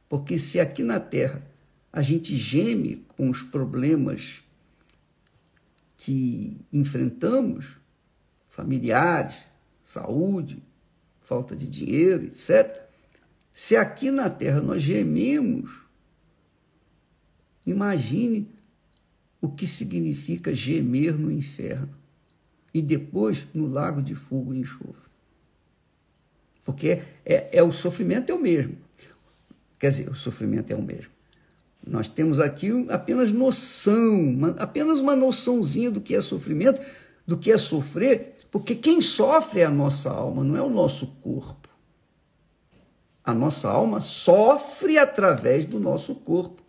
Porque 0.09 0.39
se 0.39 0.61
aqui 0.61 0.85
na 0.85 1.01
Terra 1.01 1.43
a 1.95 2.03
gente 2.03 2.37
geme 2.37 3.07
com 3.17 3.31
os 3.31 3.41
problemas 3.41 4.43
que 5.97 6.57
enfrentamos, 6.73 7.67
familiares, 8.49 9.37
saúde, 9.85 10.61
falta 11.21 11.55
de 11.55 11.69
dinheiro, 11.69 12.25
etc. 12.25 12.83
Se 13.53 13.77
aqui 13.77 14.11
na 14.11 14.29
terra 14.29 14.61
nós 14.61 14.83
gememos, 14.83 15.71
imagine 17.65 18.51
o 19.41 19.49
que 19.49 19.65
significa 19.65 20.53
gemer 20.53 21.17
no 21.17 21.31
inferno. 21.31 21.95
e 22.75 22.83
depois 22.83 23.47
no 23.55 23.69
lago 23.69 24.03
de 24.03 24.17
fogo 24.17 24.53
e 24.53 24.59
enxofre. 24.59 25.09
Porque 26.65 27.03
é, 27.25 27.57
é 27.59 27.63
o 27.63 27.71
sofrimento 27.71 28.33
é 28.33 28.35
o 28.35 28.41
mesmo. 28.41 28.77
Quer 29.79 29.91
dizer, 29.91 30.09
o 30.09 30.15
sofrimento 30.17 30.73
é 30.73 30.75
o 30.75 30.83
mesmo. 30.83 31.13
Nós 31.87 32.09
temos 32.09 32.41
aqui 32.41 32.71
apenas 32.88 33.31
noção, 33.31 34.55
apenas 34.59 35.00
uma 35.00 35.14
noçãozinha 35.14 35.91
do 35.91 36.00
que 36.00 36.14
é 36.14 36.21
sofrimento, 36.21 36.81
do 37.26 37.37
que 37.37 37.53
é 37.53 37.59
sofrer, 37.59 38.37
porque 38.50 38.75
quem 38.75 39.00
sofre 39.00 39.61
é 39.61 39.64
a 39.64 39.71
nossa 39.71 40.11
alma, 40.11 40.43
não 40.43 40.57
é 40.57 40.62
o 40.62 40.71
nosso 40.71 41.07
corpo. 41.23 41.69
A 43.23 43.35
nossa 43.35 43.71
alma 43.71 44.00
sofre 44.00 44.99
através 44.99 45.64
do 45.64 45.79
nosso 45.81 46.14
corpo. 46.14 46.62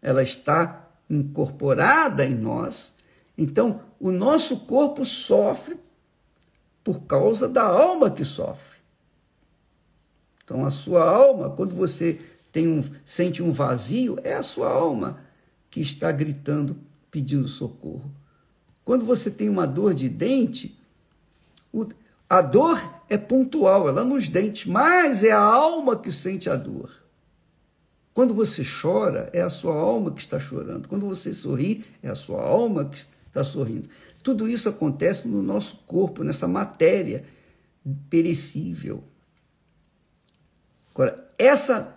Ela 0.00 0.22
está 0.22 0.88
incorporada 1.10 2.24
em 2.24 2.34
nós. 2.34 2.94
Então, 3.36 3.82
o 3.98 4.10
nosso 4.10 4.60
corpo 4.60 5.04
sofre 5.04 5.76
por 6.82 7.02
causa 7.02 7.48
da 7.48 7.62
alma 7.62 8.10
que 8.10 8.24
sofre. 8.24 8.78
Então, 10.44 10.64
a 10.64 10.70
sua 10.70 11.08
alma, 11.08 11.50
quando 11.50 11.74
você 11.74 12.20
tem 12.52 12.68
um, 12.68 12.84
sente 13.04 13.42
um 13.42 13.50
vazio, 13.50 14.18
é 14.22 14.34
a 14.34 14.42
sua 14.42 14.70
alma 14.70 15.18
que 15.70 15.80
está 15.80 16.12
gritando, 16.12 16.76
pedindo 17.10 17.48
socorro. 17.48 18.12
Quando 18.84 19.04
você 19.04 19.30
tem 19.30 19.48
uma 19.48 19.66
dor 19.66 19.94
de 19.94 20.08
dente, 20.08 20.78
a 22.28 22.42
dor 22.42 22.78
é 23.08 23.16
pontual, 23.16 23.88
ela 23.88 24.04
nos 24.04 24.28
dentes, 24.28 24.66
mas 24.66 25.24
é 25.24 25.32
a 25.32 25.40
alma 25.40 25.96
que 25.96 26.12
sente 26.12 26.50
a 26.50 26.56
dor. 26.56 26.90
Quando 28.14 28.34
você 28.34 28.62
chora, 28.62 29.30
é 29.32 29.40
a 29.40 29.48
sua 29.48 29.74
alma 29.74 30.12
que 30.12 30.20
está 30.20 30.38
chorando. 30.38 30.86
Quando 30.86 31.06
você 31.06 31.32
sorri, 31.32 31.84
é 32.02 32.10
a 32.10 32.14
sua 32.14 32.42
alma 32.42 32.84
que 32.84 32.98
está 33.26 33.42
sorrindo. 33.42 33.88
Tudo 34.22 34.48
isso 34.48 34.68
acontece 34.68 35.26
no 35.26 35.42
nosso 35.42 35.78
corpo, 35.86 36.22
nessa 36.22 36.46
matéria 36.46 37.24
perecível. 38.10 39.02
Agora, 40.94 41.32
essa, 41.38 41.94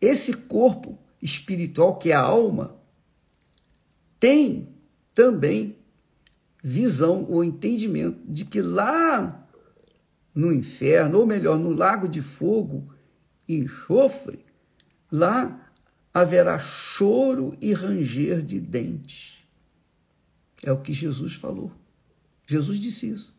esse 0.00 0.32
corpo 0.32 0.98
espiritual, 1.20 1.98
que 1.98 2.10
é 2.10 2.14
a 2.14 2.20
alma, 2.20 2.76
tem 4.18 4.68
também 5.14 5.76
visão 6.62 7.24
ou 7.28 7.42
entendimento 7.42 8.20
de 8.26 8.44
que 8.44 8.60
lá 8.60 9.46
no 10.34 10.52
inferno, 10.52 11.18
ou 11.18 11.26
melhor, 11.26 11.58
no 11.58 11.70
lago 11.70 12.08
de 12.08 12.22
fogo 12.22 12.94
e 13.48 13.58
enxofre, 13.58 14.44
lá 15.10 15.70
haverá 16.12 16.58
choro 16.58 17.56
e 17.60 17.72
ranger 17.72 18.42
de 18.42 18.60
dentes. 18.60 19.38
É 20.62 20.72
o 20.72 20.80
que 20.80 20.92
Jesus 20.92 21.34
falou. 21.34 21.72
Jesus 22.46 22.78
disse 22.78 23.08
isso. 23.08 23.34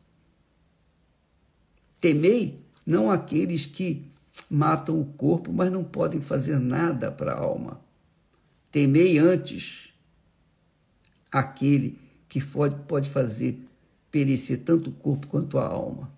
Temei 2.00 2.60
não 2.86 3.12
aqueles 3.12 3.66
que 3.66 4.11
matam 4.52 5.00
o 5.00 5.06
corpo, 5.06 5.54
mas 5.54 5.72
não 5.72 5.82
podem 5.82 6.20
fazer 6.20 6.60
nada 6.60 7.10
para 7.10 7.32
a 7.32 7.40
alma. 7.40 7.80
Temei 8.70 9.18
antes 9.18 9.94
aquele 11.32 11.98
que 12.28 12.42
pode, 12.88 13.10
fazer 13.10 13.66
perecer 14.12 14.62
tanto 14.66 14.90
o 14.90 14.94
corpo 14.94 15.28
quanto 15.28 15.58
a 15.58 15.66
alma. 15.66 16.12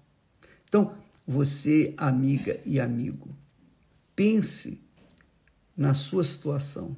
Então, 0.67 0.95
você, 1.27 1.93
amiga 1.95 2.59
e 2.65 2.79
amigo, 2.79 3.29
pense 4.15 4.81
na 5.77 5.93
sua 5.93 6.23
situação. 6.23 6.97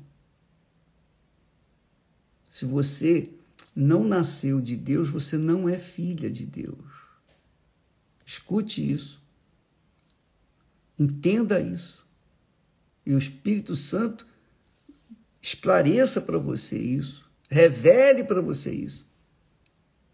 Se 2.49 2.63
você 2.63 3.29
não 3.75 4.05
nasceu 4.05 4.61
de 4.61 4.77
Deus, 4.77 5.09
você 5.09 5.37
não 5.37 5.67
é 5.67 5.77
filha 5.77 6.31
de 6.31 6.45
Deus. 6.45 6.79
Escute 8.25 8.89
isso. 8.89 9.24
Entenda 10.97 11.59
isso. 11.59 12.05
E 13.05 13.13
o 13.13 13.17
Espírito 13.17 13.75
Santo 13.75 14.25
esclareça 15.41 16.19
para 16.19 16.37
você 16.37 16.77
isso. 16.77 17.23
Revele 17.49 18.23
para 18.23 18.41
você 18.41 18.71
isso. 18.71 19.05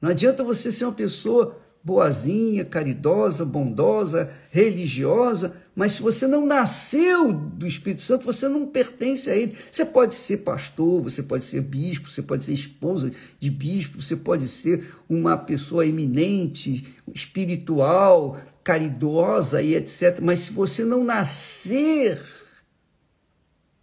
Não 0.01 0.09
adianta 0.09 0.43
você 0.43 0.71
ser 0.71 0.85
uma 0.85 0.93
pessoa 0.93 1.57
boazinha, 1.83 2.63
caridosa, 2.63 3.43
bondosa, 3.43 4.31
religiosa, 4.51 5.55
mas 5.75 5.93
se 5.93 6.01
você 6.01 6.27
não 6.27 6.45
nasceu 6.45 7.33
do 7.33 7.65
Espírito 7.65 8.01
Santo, 8.01 8.25
você 8.25 8.47
não 8.47 8.67
pertence 8.67 9.29
a 9.29 9.35
ele. 9.35 9.57
Você 9.71 9.85
pode 9.85 10.13
ser 10.13 10.37
pastor, 10.37 11.01
você 11.01 11.23
pode 11.23 11.43
ser 11.43 11.61
bispo, 11.61 12.09
você 12.09 12.21
pode 12.21 12.43
ser 12.43 12.53
esposa 12.53 13.11
de 13.39 13.49
bispo, 13.49 14.01
você 14.01 14.15
pode 14.15 14.47
ser 14.47 14.93
uma 15.09 15.37
pessoa 15.37 15.85
eminente, 15.85 16.93
espiritual, 17.13 18.39
caridosa 18.63 19.61
e 19.61 19.75
etc. 19.75 20.19
Mas 20.21 20.41
se 20.41 20.53
você 20.53 20.83
não 20.83 21.03
nascer 21.03 22.21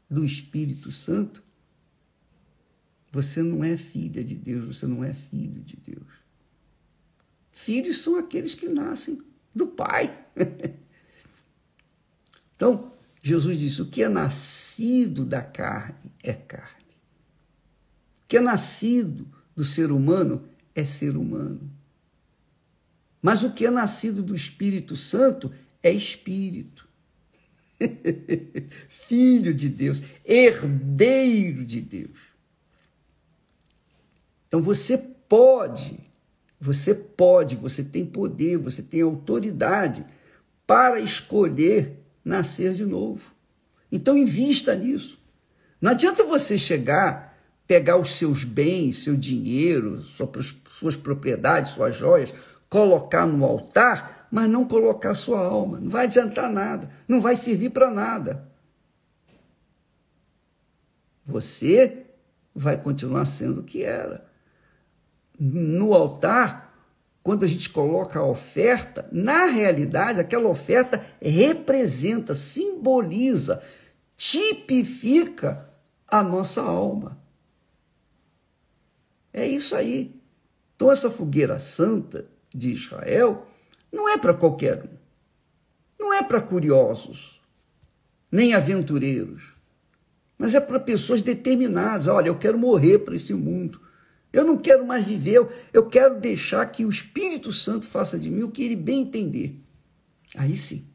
do 0.08 0.24
Espírito 0.24 0.90
Santo, 0.90 1.42
você 3.10 3.42
não 3.42 3.64
é 3.64 3.76
filha 3.76 4.22
de 4.22 4.34
Deus, 4.34 4.76
você 4.76 4.86
não 4.86 5.02
é 5.02 5.12
filho 5.12 5.62
de 5.62 5.76
Deus. 5.76 6.06
Filhos 7.50 7.98
são 8.02 8.16
aqueles 8.16 8.54
que 8.54 8.68
nascem 8.68 9.20
do 9.54 9.66
Pai. 9.66 10.16
então, 12.54 12.92
Jesus 13.22 13.58
disse: 13.58 13.82
o 13.82 13.86
que 13.86 14.02
é 14.02 14.08
nascido 14.08 15.24
da 15.24 15.42
carne 15.42 16.12
é 16.22 16.32
carne. 16.32 16.94
O 18.24 18.28
que 18.28 18.36
é 18.36 18.40
nascido 18.40 19.26
do 19.56 19.64
ser 19.64 19.90
humano 19.90 20.48
é 20.74 20.84
ser 20.84 21.16
humano. 21.16 21.77
Mas 23.20 23.42
o 23.42 23.52
que 23.52 23.66
é 23.66 23.70
nascido 23.70 24.22
do 24.22 24.34
Espírito 24.34 24.96
Santo 24.96 25.52
é 25.82 25.90
espírito. 25.90 26.88
Filho 28.88 29.54
de 29.54 29.68
Deus, 29.68 30.02
herdeiro 30.24 31.64
de 31.64 31.80
Deus. 31.80 32.18
Então 34.46 34.60
você 34.60 34.96
pode 34.98 36.08
você 36.60 36.94
pode, 36.94 37.54
você 37.54 37.84
tem 37.84 38.04
poder, 38.04 38.56
você 38.58 38.82
tem 38.82 39.02
autoridade 39.02 40.04
para 40.66 40.98
escolher 40.98 42.02
nascer 42.24 42.74
de 42.74 42.84
novo. 42.84 43.30
Então 43.90 44.16
invista 44.16 44.74
nisso. 44.74 45.18
Não 45.80 45.92
adianta 45.92 46.24
você 46.24 46.58
chegar, 46.58 47.38
pegar 47.66 47.96
os 47.96 48.16
seus 48.16 48.42
bens, 48.42 49.04
seu 49.04 49.16
dinheiro, 49.16 50.02
suas 50.02 50.96
propriedades, 50.96 51.72
suas 51.72 51.96
joias, 51.96 52.34
colocar 52.68 53.26
no 53.26 53.44
altar, 53.44 54.28
mas 54.30 54.48
não 54.48 54.66
colocar 54.66 55.14
sua 55.14 55.40
alma. 55.40 55.80
Não 55.80 55.88
vai 55.88 56.04
adiantar 56.04 56.50
nada, 56.50 56.90
não 57.06 57.20
vai 57.20 57.36
servir 57.36 57.70
para 57.70 57.90
nada. 57.90 58.48
Você 61.24 62.06
vai 62.54 62.76
continuar 62.76 63.26
sendo 63.26 63.60
o 63.60 63.64
que 63.64 63.82
era 63.82 64.28
no 65.38 65.94
altar, 65.94 66.74
quando 67.22 67.44
a 67.44 67.48
gente 67.48 67.70
coloca 67.70 68.18
a 68.18 68.24
oferta, 68.24 69.08
na 69.12 69.46
realidade, 69.46 70.18
aquela 70.18 70.48
oferta 70.48 71.04
representa, 71.20 72.34
simboliza, 72.34 73.62
tipifica 74.16 75.68
a 76.06 76.22
nossa 76.22 76.62
alma. 76.62 77.18
É 79.32 79.46
isso 79.46 79.76
aí. 79.76 80.18
Então, 80.74 80.90
essa 80.90 81.10
fogueira 81.10 81.58
santa 81.58 82.26
de 82.54 82.70
Israel 82.70 83.46
não 83.92 84.08
é 84.08 84.18
para 84.18 84.34
qualquer 84.34 84.82
um. 84.84 84.98
Não 85.98 86.12
é 86.12 86.22
para 86.22 86.40
curiosos, 86.40 87.40
nem 88.30 88.54
aventureiros. 88.54 89.42
Mas 90.38 90.54
é 90.54 90.60
para 90.60 90.78
pessoas 90.78 91.20
determinadas. 91.20 92.06
Olha, 92.06 92.28
eu 92.28 92.38
quero 92.38 92.56
morrer 92.56 93.00
para 93.00 93.16
esse 93.16 93.34
mundo. 93.34 93.80
Eu 94.32 94.44
não 94.44 94.56
quero 94.56 94.86
mais 94.86 95.04
viver, 95.04 95.46
eu 95.72 95.86
quero 95.88 96.20
deixar 96.20 96.64
que 96.66 96.84
o 96.84 96.90
Espírito 96.90 97.52
Santo 97.52 97.86
faça 97.86 98.18
de 98.18 98.30
mim 98.30 98.42
o 98.42 98.50
que 98.50 98.62
ele 98.62 98.76
bem 98.76 99.00
entender. 99.00 99.58
Aí 100.36 100.56
sim. 100.56 100.86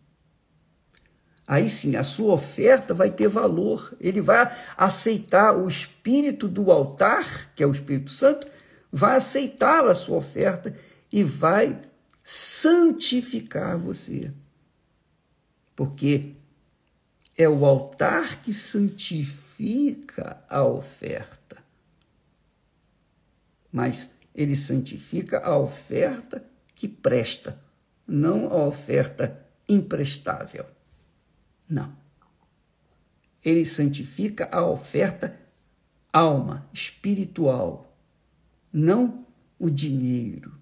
Aí 1.46 1.70
sim, 1.70 1.96
a 1.96 2.04
sua 2.04 2.34
oferta 2.34 2.94
vai 2.94 3.10
ter 3.10 3.28
valor. 3.28 3.94
Ele 4.00 4.22
vai 4.22 4.50
aceitar 4.78 5.58
o 5.58 5.68
espírito 5.68 6.48
do 6.48 6.72
altar, 6.72 7.52
que 7.54 7.62
é 7.62 7.68
o 7.68 7.72
Espírito 7.72 8.12
Santo, 8.12 8.48
vai 8.92 9.18
aceitar 9.18 9.86
a 9.86 9.96
sua 9.96 10.18
oferta 10.18 10.76
e 11.14 11.24
vai 11.24 11.82
santificar 12.22 13.78
você. 13.78 14.34
Porque 15.74 16.34
é 17.38 17.48
o 17.48 17.66
altar 17.66 18.42
que 18.42 18.54
santifica 18.54 20.44
a 20.50 20.66
oferta 20.66 21.44
mas 23.74 24.14
ele 24.36 24.56
santifica 24.56 25.40
a 25.40 25.58
oferta 25.58 26.46
que 26.76 26.88
presta, 26.88 27.60
não 28.08 28.54
a 28.54 28.68
oferta 28.68 29.44
imprestável. 29.68 30.66
Não. 31.68 31.92
Ele 33.44 33.66
santifica 33.66 34.48
a 34.52 34.64
oferta 34.64 35.40
alma, 36.12 36.70
espiritual, 36.72 37.98
não 38.72 39.26
o 39.58 39.72
dinheiro, 39.72 40.54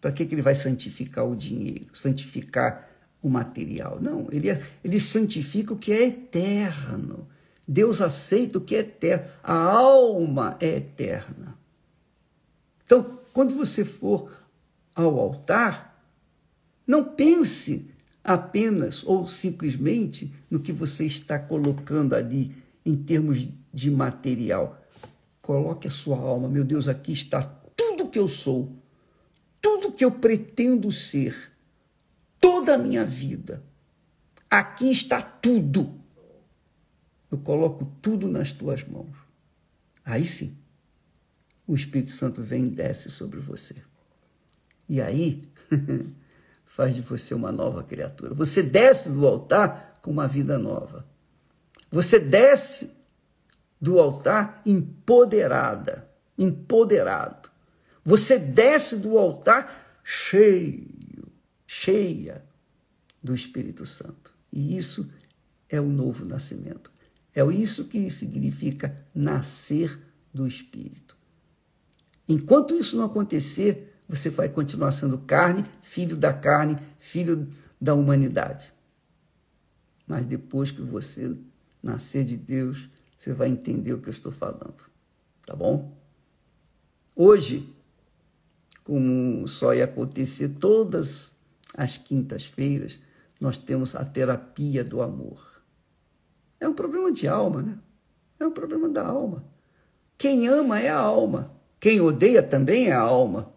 Para 0.00 0.12
que, 0.12 0.24
que 0.24 0.34
ele 0.34 0.42
vai 0.42 0.54
santificar 0.54 1.26
o 1.26 1.36
dinheiro, 1.36 1.86
santificar 1.94 2.88
o 3.22 3.28
material? 3.28 3.98
Não, 4.00 4.28
ele, 4.30 4.48
é, 4.48 4.62
ele 4.82 4.98
santifica 4.98 5.74
o 5.74 5.78
que 5.78 5.92
é 5.92 6.06
eterno. 6.06 7.28
Deus 7.68 8.00
aceita 8.00 8.58
o 8.58 8.60
que 8.60 8.74
é 8.74 8.80
eterno. 8.80 9.26
A 9.42 9.54
alma 9.54 10.56
é 10.58 10.76
eterna. 10.76 11.58
Então, 12.84 13.18
quando 13.32 13.54
você 13.54 13.84
for 13.84 14.32
ao 14.94 15.18
altar, 15.18 16.02
não 16.86 17.04
pense 17.04 17.90
apenas 18.24 19.04
ou 19.04 19.26
simplesmente 19.26 20.32
no 20.50 20.60
que 20.60 20.72
você 20.72 21.04
está 21.04 21.38
colocando 21.38 22.14
ali 22.14 22.54
em 22.84 22.96
termos 22.96 23.46
de 23.72 23.90
material. 23.90 24.82
Coloque 25.40 25.86
a 25.86 25.90
sua 25.90 26.18
alma, 26.18 26.48
meu 26.48 26.64
Deus, 26.64 26.88
aqui 26.88 27.12
está 27.12 27.42
tudo 27.76 28.08
que 28.08 28.18
eu 28.18 28.28
sou, 28.28 28.72
tudo 29.60 29.92
que 29.92 30.04
eu 30.04 30.10
pretendo 30.10 30.90
ser, 30.90 31.52
toda 32.40 32.74
a 32.74 32.78
minha 32.78 33.04
vida. 33.04 33.62
Aqui 34.48 34.90
está 34.90 35.20
tudo. 35.22 36.00
Eu 37.30 37.38
coloco 37.38 37.84
tudo 38.02 38.28
nas 38.28 38.52
tuas 38.52 38.82
mãos. 38.84 39.16
Aí 40.04 40.26
sim, 40.26 40.56
o 41.66 41.74
Espírito 41.74 42.10
Santo 42.10 42.42
vem 42.42 42.64
e 42.64 42.70
desce 42.70 43.10
sobre 43.10 43.38
você. 43.38 43.76
E 44.88 45.00
aí, 45.00 45.42
faz 46.64 46.94
de 46.94 47.00
você 47.00 47.34
uma 47.34 47.52
nova 47.52 47.84
criatura. 47.84 48.34
Você 48.34 48.62
desce 48.62 49.10
do 49.10 49.26
altar 49.26 49.94
com 50.02 50.10
uma 50.10 50.26
vida 50.26 50.58
nova. 50.58 51.06
Você 51.90 52.18
desce 52.18 52.90
do 53.80 54.00
altar 54.00 54.62
empoderada, 54.66 56.08
empoderado. 56.36 57.49
Você 58.04 58.38
desce 58.38 58.96
do 58.96 59.18
altar 59.18 60.00
cheio, 60.02 60.88
cheia 61.66 62.44
do 63.22 63.34
Espírito 63.34 63.84
Santo. 63.84 64.34
E 64.52 64.76
isso 64.76 65.08
é 65.68 65.80
o 65.80 65.88
novo 65.88 66.24
nascimento. 66.24 66.90
É 67.34 67.44
isso 67.52 67.86
que 67.88 68.10
significa 68.10 68.94
nascer 69.14 69.98
do 70.32 70.46
Espírito. 70.46 71.16
Enquanto 72.28 72.74
isso 72.74 72.96
não 72.96 73.04
acontecer, 73.04 73.94
você 74.08 74.30
vai 74.30 74.48
continuar 74.48 74.92
sendo 74.92 75.18
carne, 75.18 75.64
filho 75.82 76.16
da 76.16 76.32
carne, 76.32 76.76
filho 76.98 77.48
da 77.80 77.94
humanidade. 77.94 78.72
Mas 80.06 80.26
depois 80.26 80.70
que 80.70 80.82
você 80.82 81.36
nascer 81.82 82.24
de 82.24 82.36
Deus, 82.36 82.88
você 83.16 83.32
vai 83.32 83.48
entender 83.48 83.92
o 83.92 84.00
que 84.00 84.08
eu 84.08 84.12
estou 84.12 84.32
falando. 84.32 84.90
Tá 85.46 85.54
bom? 85.54 85.96
Hoje, 87.14 87.72
como 88.84 89.46
só 89.46 89.74
ia 89.74 89.84
acontecer 89.84 90.48
todas 90.60 91.34
as 91.74 91.96
quintas-feiras, 91.96 92.98
nós 93.40 93.56
temos 93.56 93.94
a 93.94 94.04
terapia 94.04 94.84
do 94.84 95.00
amor. 95.00 95.62
É 96.58 96.68
um 96.68 96.74
problema 96.74 97.10
de 97.10 97.26
alma, 97.26 97.62
né? 97.62 97.78
É 98.38 98.46
um 98.46 98.50
problema 98.50 98.88
da 98.88 99.06
alma. 99.06 99.44
Quem 100.18 100.48
ama 100.48 100.80
é 100.80 100.88
a 100.88 100.98
alma. 100.98 101.50
Quem 101.78 102.00
odeia 102.00 102.42
também 102.42 102.88
é 102.88 102.92
a 102.92 103.00
alma. 103.00 103.52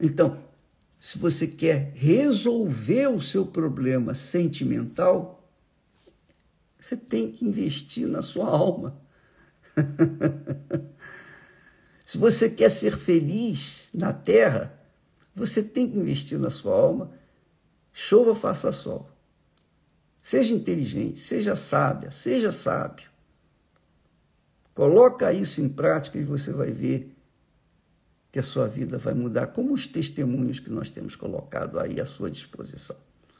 Então, 0.00 0.38
se 0.98 1.18
você 1.18 1.46
quer 1.46 1.92
resolver 1.94 3.08
o 3.08 3.20
seu 3.20 3.44
problema 3.44 4.14
sentimental, 4.14 5.46
você 6.78 6.96
tem 6.96 7.30
que 7.30 7.44
investir 7.44 8.08
na 8.08 8.22
sua 8.22 8.48
alma. 8.48 8.98
Se 12.04 12.18
você 12.18 12.50
quer 12.50 12.70
ser 12.70 12.96
feliz 12.96 13.88
na 13.94 14.12
terra, 14.12 14.78
você 15.34 15.62
tem 15.62 15.88
que 15.88 15.98
investir 15.98 16.38
na 16.38 16.50
sua 16.50 16.74
alma. 16.74 17.10
Chova, 17.92 18.34
faça 18.34 18.72
sol. 18.72 19.08
Seja 20.20 20.54
inteligente, 20.54 21.18
seja 21.18 21.56
sábia, 21.56 22.10
seja 22.10 22.52
sábio. 22.52 23.10
Coloca 24.74 25.32
isso 25.32 25.60
em 25.60 25.68
prática 25.68 26.18
e 26.18 26.24
você 26.24 26.52
vai 26.52 26.70
ver 26.70 27.14
que 28.30 28.38
a 28.38 28.42
sua 28.42 28.66
vida 28.66 28.96
vai 28.96 29.12
mudar, 29.12 29.48
como 29.48 29.74
os 29.74 29.86
testemunhos 29.86 30.58
que 30.58 30.70
nós 30.70 30.88
temos 30.88 31.14
colocado 31.14 31.78
aí 31.78 32.00
à 32.00 32.06
sua 32.06 32.30
disposição. 32.30 32.96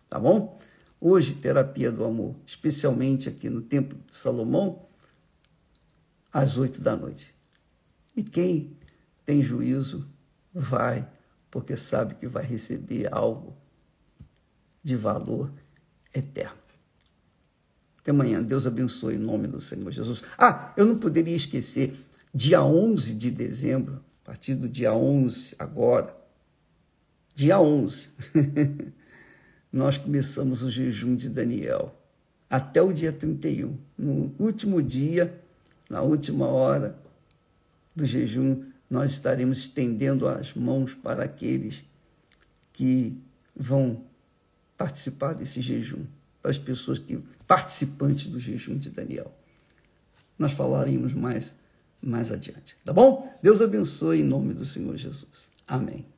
Tá 0.08 0.18
bom? 0.18 0.60
Hoje, 1.00 1.34
terapia 1.34 1.90
do 1.90 2.04
amor, 2.04 2.36
especialmente 2.46 3.28
aqui 3.28 3.48
no 3.48 3.62
Templo 3.62 3.98
de 4.08 4.14
Salomão, 4.14 4.86
às 6.30 6.56
oito 6.58 6.80
da 6.80 6.94
noite. 6.94 7.31
E 8.16 8.22
quem 8.22 8.76
tem 9.24 9.42
juízo 9.42 10.06
vai, 10.52 11.08
porque 11.50 11.76
sabe 11.76 12.14
que 12.14 12.26
vai 12.26 12.44
receber 12.44 13.08
algo 13.12 13.56
de 14.82 14.96
valor 14.96 15.50
eterno. 16.14 16.58
Até 17.98 18.10
amanhã. 18.10 18.42
Deus 18.42 18.66
abençoe 18.66 19.14
em 19.14 19.18
nome 19.18 19.46
do 19.46 19.60
Senhor 19.60 19.90
Jesus. 19.90 20.22
Ah, 20.36 20.72
eu 20.76 20.84
não 20.84 20.98
poderia 20.98 21.36
esquecer, 21.36 21.94
dia 22.34 22.62
11 22.62 23.14
de 23.14 23.30
dezembro, 23.30 24.02
a 24.22 24.26
partir 24.26 24.54
do 24.54 24.68
dia 24.68 24.92
11, 24.92 25.54
agora, 25.58 26.16
dia 27.34 27.60
11. 27.60 28.08
nós 29.72 29.96
começamos 29.96 30.62
o 30.62 30.70
jejum 30.70 31.14
de 31.14 31.30
Daniel 31.30 31.96
até 32.50 32.82
o 32.82 32.92
dia 32.92 33.12
31. 33.12 33.78
No 33.96 34.34
último 34.38 34.82
dia, 34.82 35.40
na 35.88 36.02
última 36.02 36.46
hora 36.46 37.01
do 37.94 38.06
jejum, 38.06 38.64
nós 38.88 39.12
estaremos 39.12 39.58
estendendo 39.58 40.28
as 40.28 40.54
mãos 40.54 40.94
para 40.94 41.24
aqueles 41.24 41.84
que 42.72 43.16
vão 43.54 44.04
participar 44.76 45.34
desse 45.34 45.60
jejum, 45.60 46.04
para 46.40 46.50
as 46.50 46.58
pessoas 46.58 46.98
que 46.98 47.22
participantes 47.46 48.28
do 48.28 48.40
jejum 48.40 48.76
de 48.76 48.90
Daniel. 48.90 49.32
Nós 50.38 50.52
falaremos 50.52 51.12
mais 51.12 51.54
mais 52.04 52.32
adiante, 52.32 52.76
tá 52.84 52.92
bom? 52.92 53.32
Deus 53.40 53.62
abençoe 53.62 54.22
em 54.22 54.24
nome 54.24 54.52
do 54.54 54.66
Senhor 54.66 54.96
Jesus. 54.96 55.48
Amém. 55.68 56.11